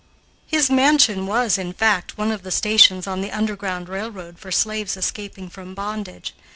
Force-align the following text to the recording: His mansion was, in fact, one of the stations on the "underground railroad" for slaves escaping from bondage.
His 0.47 0.67
mansion 0.71 1.27
was, 1.27 1.59
in 1.59 1.73
fact, 1.73 2.17
one 2.17 2.31
of 2.31 2.41
the 2.41 2.49
stations 2.49 3.05
on 3.05 3.21
the 3.21 3.29
"underground 3.31 3.87
railroad" 3.87 4.39
for 4.39 4.51
slaves 4.51 4.97
escaping 4.97 5.47
from 5.47 5.75
bondage. 5.75 6.33